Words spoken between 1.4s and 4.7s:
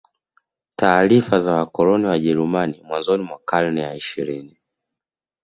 wakoloni Wajerumani mwanzoni mwa karne ya ishirini